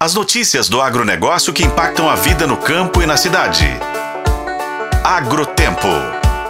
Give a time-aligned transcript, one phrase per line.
[0.00, 3.66] As notícias do agronegócio que impactam a vida no campo e na cidade.
[5.02, 5.88] Agrotempo.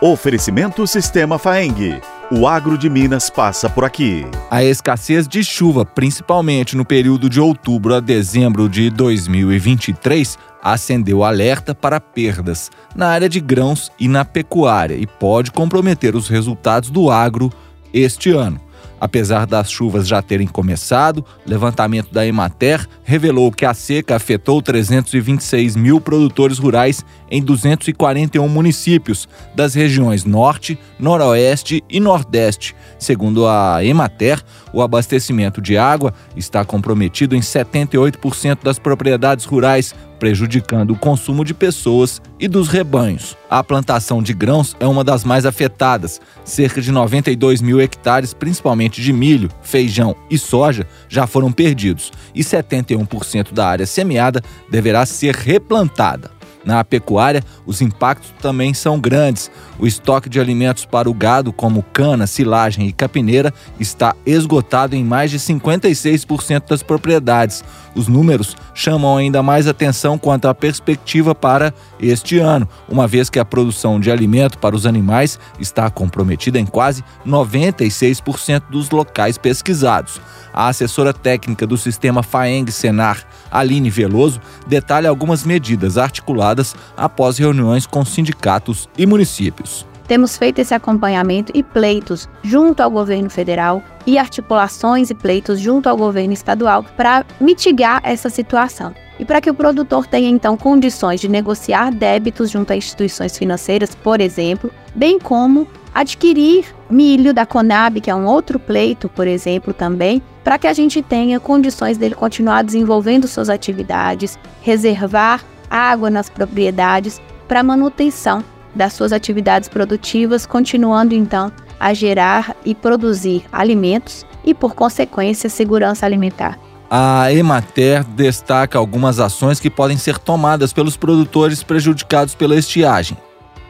[0.00, 2.00] Oferecimento Sistema Faeng.
[2.28, 4.26] O agro de Minas passa por aqui.
[4.50, 11.72] A escassez de chuva, principalmente no período de outubro a dezembro de 2023, acendeu alerta
[11.72, 17.12] para perdas na área de grãos e na pecuária e pode comprometer os resultados do
[17.12, 17.52] agro
[17.94, 18.65] este ano.
[19.00, 25.76] Apesar das chuvas já terem começado, levantamento da Emater revelou que a seca afetou 326
[25.76, 32.74] mil produtores rurais em 241 municípios das regiões Norte, Noroeste e Nordeste.
[32.98, 40.92] Segundo a Emater, o abastecimento de água está comprometido em 78% das propriedades rurais, prejudicando
[40.92, 43.36] o consumo de pessoas e dos rebanhos.
[43.48, 46.20] A plantação de grãos é uma das mais afetadas.
[46.44, 52.42] Cerca de 92 mil hectares, principalmente de milho, feijão e soja, já foram perdidos e
[52.42, 56.35] 71% da área semeada deverá ser replantada.
[56.66, 59.48] Na pecuária, os impactos também são grandes.
[59.78, 65.04] O estoque de alimentos para o gado, como cana, silagem e capineira, está esgotado em
[65.04, 67.62] mais de 56% das propriedades.
[67.94, 73.38] Os números chamam ainda mais atenção quanto à perspectiva para este ano, uma vez que
[73.38, 80.20] a produção de alimento para os animais está comprometida em quase 96% dos locais pesquisados.
[80.52, 86.55] A assessora técnica do sistema FAENG Senar, Aline Veloso, detalha algumas medidas articuladas
[86.96, 89.86] após reuniões com sindicatos e municípios.
[90.06, 95.88] Temos feito esse acompanhamento e pleitos junto ao governo federal e articulações e pleitos junto
[95.88, 98.94] ao governo estadual para mitigar essa situação.
[99.18, 103.94] E para que o produtor tenha então condições de negociar débitos junto a instituições financeiras,
[103.94, 109.72] por exemplo, bem como adquirir milho da Conab, que é um outro pleito, por exemplo,
[109.72, 116.28] também, para que a gente tenha condições dele continuar desenvolvendo suas atividades, reservar água nas
[116.28, 124.54] propriedades para manutenção das suas atividades produtivas, continuando então a gerar e produzir alimentos e,
[124.54, 126.58] por consequência, segurança alimentar.
[126.88, 133.16] A Emater destaca algumas ações que podem ser tomadas pelos produtores prejudicados pela estiagem.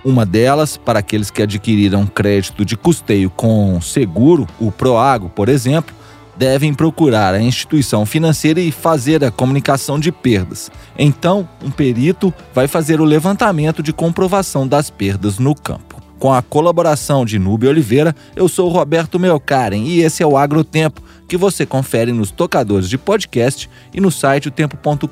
[0.04, 5.94] Uma delas, para aqueles que adquiriram crédito de custeio com seguro, o Proago, por exemplo,
[6.36, 10.70] devem procurar a instituição financeira e fazer a comunicação de perdas.
[10.98, 15.96] Então, um perito vai fazer o levantamento de comprovação das perdas no campo.
[16.18, 21.02] Com a colaboração de Nube Oliveira, eu sou Roberto Melkaren e esse é o Agrotempo,
[21.28, 25.06] que você confere nos tocadores de podcast e no site otempo.com.br.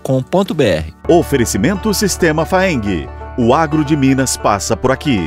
[1.09, 3.07] Oferecimento Sistema Faeng.
[3.37, 5.21] O agro de Minas passa por aqui.